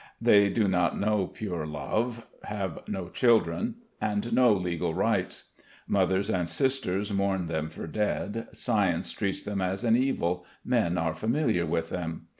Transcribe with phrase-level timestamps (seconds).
[0.19, 5.51] They do not know pure love, have no children and no legal rights;
[5.87, 11.13] mothers and sisters mourn them for dead, science treats them as an evil, men are
[11.13, 12.25] familiar with them.